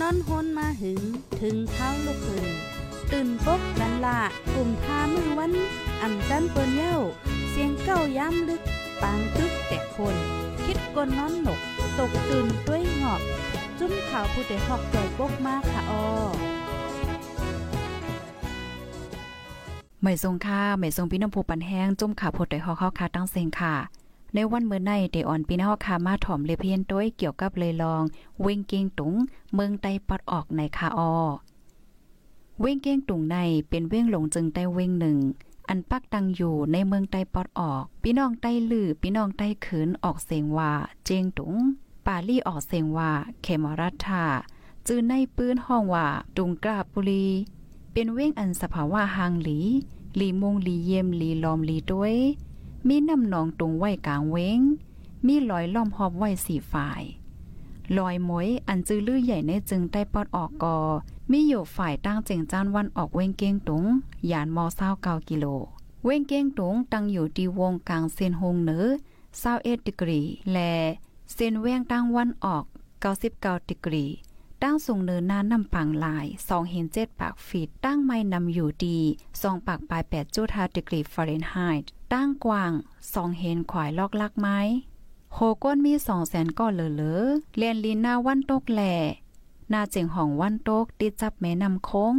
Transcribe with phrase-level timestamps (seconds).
[0.00, 1.02] นอนฮนมาหึง
[1.40, 2.46] ถึงเท้าลูกขึ้น
[3.12, 4.20] ตื่นปกกันละ
[4.54, 5.52] กลุ่มทามือวัน
[6.02, 6.96] อ่ำจันเปิ้นเย้า
[7.50, 8.62] เสียงเก้าย้ำลึก
[9.02, 10.16] ปางตึกแต่คน
[10.64, 11.60] คิดกนนอนหนก
[11.98, 13.20] ตกตื่นด้วยหงอบ
[13.78, 16.04] จุ้มข่าวผู้ใดหอกใจปกมากค่ะออ
[20.02, 23.97] ไม่ทรงค่าไม่ทรงพี่น้ำผูปันแห้งจุ่มขาพดได้ฮอกเข้าคาตั้งเซงค่ะ
[24.34, 28.02] ในวันเมื่อในเดอ่อนปีนฮอกคามาถ่อมเลเพียนต้วยเกี่ยวกับเลยลอง
[28.42, 29.14] เวงเกงตุง
[29.54, 31.14] เมืองไตปัดออกในคาออ
[32.60, 33.36] เวงเกงตุงใน
[33.68, 35.18] เป็นเว้งหลงจึงไต้เว้งหนึ่ง
[35.68, 40.72] อันปักตังอยู่ในเมืองไตปอดออก พี่น้องไต้ลือพี่น้องไต้ขืนออกเสียงว่า
[41.04, 41.54] เจงตุง
[42.06, 43.10] ปาลี่ออกเสียงว่า
[43.42, 44.24] เขมรัตถา
[44.86, 46.06] จื้อในปื้นห้องว่า
[46.36, 47.26] ตุงกราบบุรี
[47.92, 49.58] เป็นเว้งอันสภาวะหางหลี
[50.16, 52.14] หลีมงหลีเยี่ยมหลีลอมหลีด้วย
[52.86, 54.60] มีน้ำหนองตรงไว้กลางเว้ง
[55.26, 57.02] มีลอยล้อมหอบไว้สี่ฝ่าย
[57.96, 60.78] ลอยมวยอันจื้อลือใหญ่ในจึงใต้ปอดออกกอ
[61.30, 63.84] มีอยู่ฝ่ายตั้งเจงจานวันออกเว้งเก้งตุง
[64.30, 65.46] ยานมอเศร้าเก้ากิโล
[66.04, 68.86] เว้งเก้งตุงตั้งอยู่ที่วงกลางเส้นหงเหนือ
[69.38, 70.20] เศร้าเอ็ดดิกรี
[70.52, 70.72] และ
[71.34, 72.64] เส้นแวงตั้งวันออก
[73.00, 74.06] เก้าสิบเก้าดิกรี
[74.62, 78.98] ตั้งสูงเนินหน้านำปังลายสองเห็นเจ็ดปากฟีดตั้งไม่นำอยู่ดี
[79.42, 82.72] สองปากปลายแปดจุดห้าดีกรีฟาเรนไฮต์ ตั้งกว้าง
[83.12, 84.58] สองเห็นขวายลอกลักไม้
[85.34, 87.20] โหก้นมีสองแสนก้อนเหลือเลอ
[87.56, 88.94] เลียนลินหน้าวันโตกแหล่
[89.72, 92.14] นาเจิงห้องวันโตกติดจับแม่นำโค้ง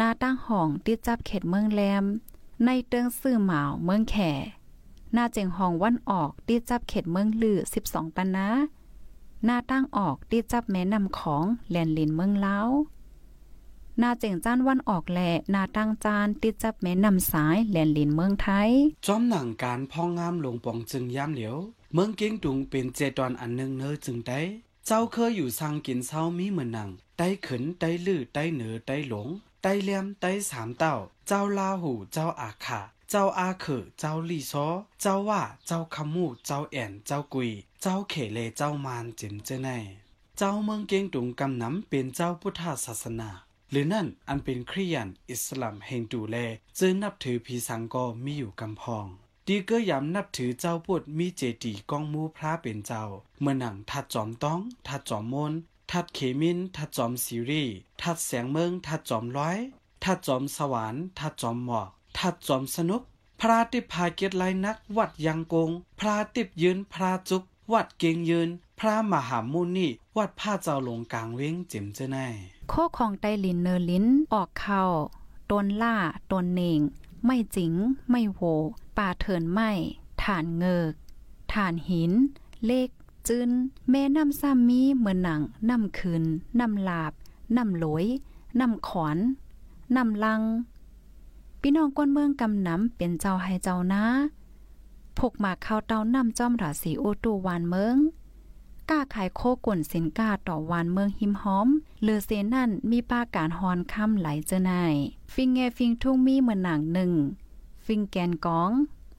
[0.00, 2.04] นาตั้งห้องติดจับเขตเมืองแรม
[2.64, 4.32] ในเติงซื่อหมาวเมืองแข่
[5.16, 8.48] นาเจิงห้องวันออกติดจับเขตเมืองลือสิบสองปันนะ
[9.48, 12.58] นาตั้งออกที่จับแม่นำของแลนลินเมืองเล้า
[14.02, 18.70] นาเจิงจ้านวันออกแหล่นาตั้งจานติดจับแม่นำสายแลนลินเมืองไทย
[19.06, 21.56] จอมหนังการพ่องงามลงปองจึงย่ำเหลียว
[21.94, 24.40] เมืองเก่งตุงเป็นเจตอนอันหนึ่งเนอจึงได้
[24.86, 29.28] เจ้าเคยอยู่สร้างกินเศร้ามีเหมือนหนังไต้ขืนไต้ลื้อไต้เหนือไต้หลง
[29.62, 30.94] ไต้เลียมไต้สามเต้า
[31.26, 32.80] เจ้าลาหูเจ้าอาขา
[33.10, 34.66] เจ้าอาเขอเจ้าลี่ซอ
[35.00, 37.50] เจ้าว่าเจ้าคำมูเจ้าแอนเจ้ากุย
[37.82, 39.68] เจ้าเขเลเจ้ามานจิมเจไน
[40.38, 43.30] เจ้าเมืองเกียงตุงกำน้ำเป็นเจ้าพุทธศาสนา
[43.70, 46.36] หรือนั่นอันเป็นคริยันอิสลามแห่งดูแล
[46.78, 49.06] จึงนับถือพีสังก็มีอยู่กำพอง
[49.46, 53.04] ดีก็ย้ำนับถือเจ้าพุทธมีเจดีย์กองมูพระเป็นเจ้า
[53.40, 55.52] เมื่อหนังทัดจอมต้อง ทัดจอมมน
[55.90, 57.64] ทัดเขมิน ทัดจอมซีรี
[58.02, 59.58] ทัดแสงเมือง ทัดจอมร้อย
[60.04, 61.88] ทัดจอมสวรรค์ทัดจอมหมอก
[62.18, 63.02] ทัดจอมสนุก
[63.40, 68.48] พระติพาเกียรติไลนัก วัดยังกง พระติบยืน พระจุก วัดเกงยืน
[68.78, 72.18] พระมหามุนีวัดผ้าเจ้าหลงกลางเว้งเจิมเจ้าไน
[72.68, 74.82] โคของไตลินเนอลินออกเข้า
[75.50, 75.96] ตนล่า
[76.30, 76.80] ตนเนง
[77.24, 77.72] ไม่จิง
[78.10, 78.40] ไม่โว
[78.96, 79.70] ป่าเถินไม่
[80.22, 80.92] ฐานเงิก
[81.52, 82.12] ฐานหิน
[82.66, 82.88] เลข
[83.28, 83.50] จืน
[83.90, 86.24] แม่น้ำซ้ำมีเหมือนหนังน้ำคืน
[86.60, 87.12] น้ำลาบ
[87.56, 88.04] น้ำหลอย
[88.60, 89.18] น้ำขอน
[89.96, 90.42] น้ำลัง
[91.60, 94.04] พี่น้องก้นเมืองกำน้ำเป็นเจ้าให้เจ้านะ
[95.18, 97.96] พกมาเข้าเต้าน้ำจอมราศีโอตูวานเมือง
[98.90, 101.68] กล้าขายโคก่นสินก้าต่อวานเมืองหิมหอม
[102.02, 104.94] เลือเซนั่นมีป้าการฮอนค่ำไหลเจอนาย
[105.34, 107.12] ฟิงแงฟิงทุ่งมีเมือนหนังหนึ่ง
[107.86, 108.70] ฟิงแกนกอง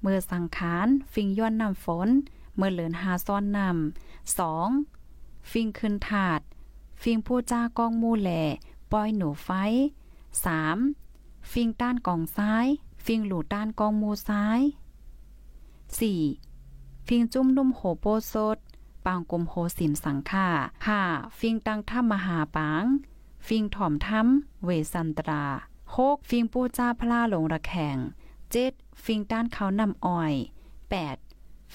[0.00, 2.08] เมื่อสังขารฟิงย้อนนำฝน
[2.56, 4.68] เมื่อเหลือนหาซ้อนนำสอง
[5.50, 6.40] ฟิงขึ้นถาด
[7.02, 8.42] ฟิงผู้จ้ากองมูแหล่
[8.92, 9.50] ปอยหนูไฟ
[10.44, 10.78] สาม
[11.52, 12.66] ฟิงต้านกองซ้าย
[13.04, 14.60] ฟิงหลูต้านกองมูซ้าย
[15.98, 16.20] สี่
[17.06, 18.56] ฟิงจุ้มนุ่มโหโปโซด
[19.06, 20.48] ปางกลมโหสิมสังค่า
[20.86, 21.00] ห้า
[21.38, 22.84] ฟิงตังถ้ำมหาปาง
[23.46, 25.44] ฟิงถ่อมถ้ำเวสันตรา
[25.96, 27.96] หกฟิงปูจ้าพลาหลงระแข่ง
[28.50, 28.72] เจ็ด
[29.04, 30.34] ฟิงต้านเขานำอ้อย
[30.90, 31.16] แปด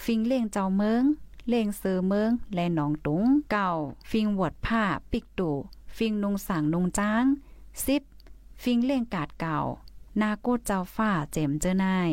[0.04, 1.04] ฟิงเล่งเจ้าเมือง
[1.50, 3.70] เล่งเซอเมือง และหนองตุงเก่า
[4.10, 5.52] ฟิงวดผ้าปิกตู
[5.98, 7.26] ฟิงนุงสางนุงจ้าง
[7.86, 8.04] สิบ
[8.64, 9.58] ฟิงเล่งกาดเก่า
[10.22, 12.12] นาโกเจ้าฟ้าเจมเจอนาย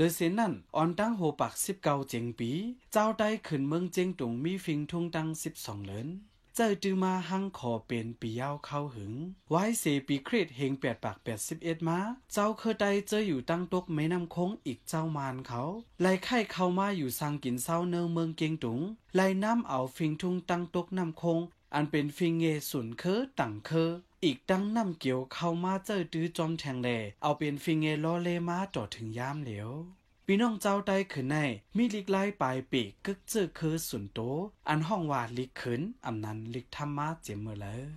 [0.00, 2.50] หรือเสียนั่นออนตั้งโหปักสิบเก้าเจงปี
[2.92, 6.08] เจ้าได้ขึ้นเมืองเจงตุงมีฟิงทุ่งตั้งสิบสองเลน
[6.54, 9.14] เจ้าจือมาหังขอเป็นปียาวเข้าหึง
[9.50, 11.98] ไว้เสปีคริตเฮงแปดปากแปดสิบเอ็ดมา
[12.32, 15.62] เจ้าเคยได้เจออยู่ตั้งตกไม่นำคงอีกเจ้ามานเขา
[16.00, 18.80] ไล่ไข่เข้ามาอยู่สังกินเศร้าเนอเมืองเกงตุง
[19.14, 21.38] ไล่น้ำเอาฟิงทุ่งตั้งตกนำคง
[21.74, 23.90] อันเป็นฟิงเงสุนเคอตังเคอ
[24.24, 26.88] อีกดังน้ำเกี่ยวเข้ามาเจอตื้อจอมแทงแล
[27.22, 29.70] เอาเป็นฟิงเงลอเลมาจอดถึงยามเหลียว
[30.26, 31.36] พี่น้องเจ้าได้ขึ้นใน
[31.76, 34.18] มีลิกไล่ปลายปีกกึกเจอคือสุนโต
[34.68, 37.90] อันห้องว่าลิกขึ้นอำนั้นลิกทำมาเจมเมื่อแล้ว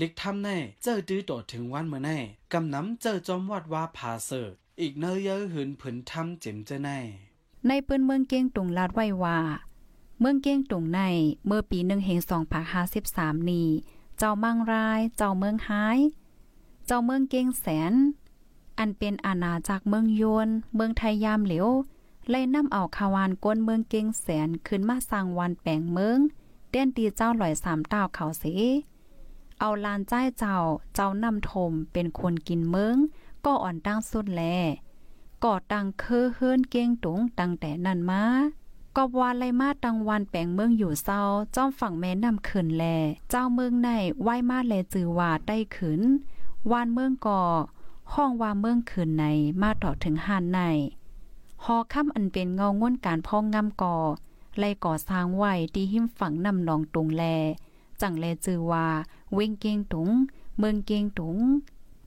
[0.00, 0.48] ลิกทำใน
[0.82, 2.10] เจอตื้อโตถึงวันเมื่อใน
[2.52, 4.48] กำน้ำเจอจอมวัดว่าผาเสอ
[4.80, 6.90] อีกเนยเยอะหืนผืนทำเจมเจอใน
[7.66, 9.38] ในปืนเมืองเกียงตุงลาดไว้ว่า
[10.20, 11.00] เมืองเกียงตุงใน
[11.46, 13.68] เมื่อปีหนึ่งเฮงสองพันห้าสิบสามนี้
[14.18, 15.98] เจ้ามังราย เจ้าเมืองหาย
[16.86, 17.92] เจ้าเมืองเก่งแสน
[18.78, 21.68] อันเป็นอาณาจักรเมืองยวนเมืองไทยยามเหลียว
[22.28, 26.18] ไล่นำเอาคาวานก้นเมืองเก่งแสนขึ้นมาสร้างวันแปลงเมือง
[26.70, 28.44] เต้นตีเจ้าหลอยสามต้าวเขาเส
[29.60, 30.56] เอาลานใจเจ้า
[30.94, 32.96] เจ้านำทมเป็นคนกินเมือง
[33.44, 34.42] ก็อ่อนตั้งสุดแล
[35.44, 38.24] ก่อตังเคือเฮือนเก้งตุงตั้งแต่นั้นมา
[38.98, 41.22] กอบวานไลมาตังวันแปลงเมืองอยู่เศร้า
[41.56, 42.84] จ้อมฝั่งแม่นำขึ้นแล
[43.30, 43.88] เจ้าเมืองใน
[44.22, 46.00] ไหวมาแลจือว่าได้ขึ้น
[46.70, 47.42] วานเมืองก่อ
[48.14, 49.24] ห้องว่าเมืองขึ้นใน
[49.62, 50.60] มาต่อถึงหานใน
[51.64, 53.96] หอค่ำอันเป็นเงาง่วนการพองงำก่อ
[54.58, 57.22] ไล่ก่อสร้างไว้ที่หิมฝั่งนำนองตุงแล
[58.00, 58.86] จังแลจือว่า
[59.34, 60.10] เว้งเกงตุง
[60.58, 61.38] เมืองเกงตุง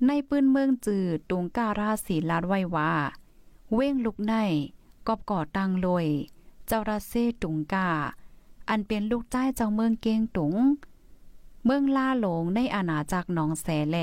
[0.05, 2.91] ในปืนเมืองจือตุงการาศีลาดไว้ว่า
[3.73, 4.33] เว้งลุกใน
[5.07, 6.07] กอบก่อตังลอย
[6.71, 7.13] เจ้าราเซ
[7.43, 7.89] ตุงกา
[8.69, 10.55] อันเป็นลูกจ้ายเจ้าเมืองเกงตุง
[11.65, 13.97] เมืองล่าหลงในอาณาจักรหนองแสแล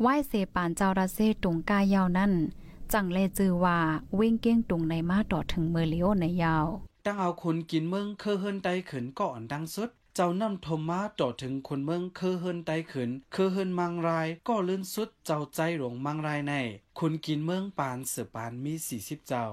[0.00, 2.32] ไหว้เสปานเจ้าราเซตุงกายาวนั่น
[2.92, 3.78] จังแลจือว่า
[4.14, 6.66] เว้งเก้งตุงในมาต่อถึงเมอเลียวในยาว
[7.04, 16.52] ตั้งเอาคนกินเมืองเคอเฮินไตขืนก่อนดังสุดเจ้านำทมมาต่อถึงคนเมืองเคอเฮินไตขืนเคอเฮินมังรายก็ลื่นสุดเจ้าใจหลงมังรายใน
[16.98, 19.46] คนกินเมืองปานเสือปานมีสี่สิบเจ้า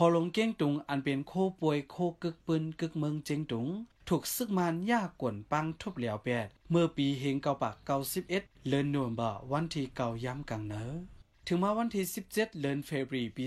[0.00, 3.68] ฮอลงเก้งตุงอันเป็นโคป่วยโคกึกปืนกึกเมืองเจงตุง
[4.08, 10.82] ถูกซึกมันยากกวนปังทุบเหลียวแปด เมื่อปีเฮงเกาปากเกาสิบเอ็ดเลินนวมบ่วันที่เกาย้ำกังเนอ
[11.46, 13.44] ถึงมาวันที่ 17 เดือนเฟบรีปี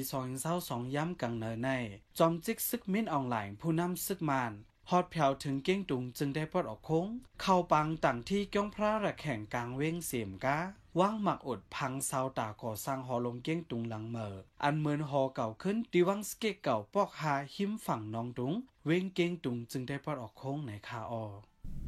[0.47, 1.69] 2022ย้ำกังเนอใน
[2.17, 4.51] จอมจิกซึกมินออนไลน์ผู้นำซึกมาน
[4.93, 7.07] ฮอดแผวถึงเก้งตุงจึงได้ปลดออกโค้ง
[7.41, 10.57] เข้าปังต่างที่ก้องพระระแข่งกลางเว้งเสียมกา
[10.99, 18.53] ว่างหมักอดพังซาตาก่อสร้างหอลงเก้งตุงหลังเมออันเหมือนหอเก่าขึ้นดีวังสเกเก่าปอกหาหิมฝั่งน้องตุง
[18.85, 21.25] เว้งเก้งตุงจึงได้ปลดออกโค้งในคาออ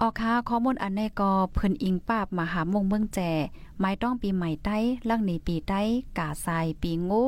[0.02, 3.20] ออกค่ะข้อมูลอันในกอเพิ่นอิงปาบมหามงเมืองแจ
[3.80, 4.78] ไม้ต้องปีใหม่ใต้
[5.10, 5.82] ลังหนีปีใต้
[6.18, 7.24] กาทรายปีงู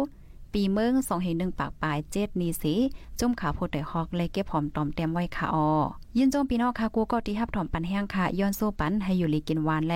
[0.54, 2.74] ปีเมืองสองเห็นหนึ่งปากปลายเจ็ดนีสี
[3.20, 5.70] จุ่มขาโพดไดฮอกเลยเก็บหอมตอมเต็มไว้ค่ะออ
[6.18, 9.96] ยินจมปีนอกค่ะกูก็ที่ฮับถอมปันแห้งค่ะย้อนสู้ปันให้อยู่ลีกินหวานแล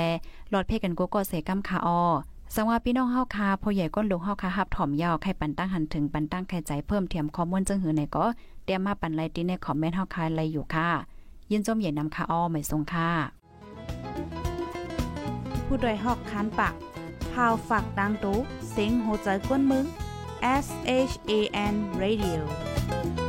[0.50, 2.02] หลอดเพกันกูก็เสกำค่ะออ
[2.56, 8.26] สังว่าพี่น้องเฮาคาพ่อใหญ่ก้นลูกเฮาคาฮับถอมยาวไข่ปันตั้งหันถึงปันตั้งไข่ใจเพิ่มเทียมข้อมูลจึงหือไหนก็
[8.66, 10.90] เตรียมมาปันไลติในคอมเมนต์เฮาคาไลอยู่ค่ะ
[11.52, 13.10] ยินจมใหญ่นำค่ะอ้อไม่ทรงค่ะ
[15.66, 16.74] ผู้โดยหอกคันปาก
[17.32, 18.38] พาวฝากดังตู้
[18.70, 19.86] เสียงโหใจกวนมึง
[20.42, 23.27] S H A N Radio